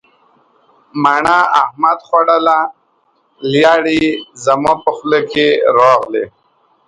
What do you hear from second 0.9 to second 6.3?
مڼه احمد خوړله لیاړې زما په خوله کې راغللې.